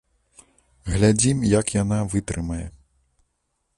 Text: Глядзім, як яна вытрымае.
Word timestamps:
Глядзім, 0.93 1.43
як 1.51 1.67
яна 1.81 1.99
вытрымае. 2.15 2.65